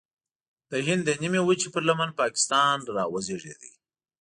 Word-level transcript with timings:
د 0.71 0.73
هند 0.87 1.01
د 1.05 1.11
نیمې 1.21 1.41
وچې 1.43 1.67
پر 1.73 1.83
لمن 1.89 2.09
پاکستان 2.21 2.75
راوزېږید. 2.97 3.59